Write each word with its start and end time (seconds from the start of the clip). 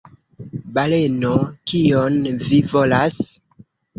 Baleno: 0.77 1.33
"Kion 1.71 2.17
vi 2.47 2.61
volas?" 2.75 3.21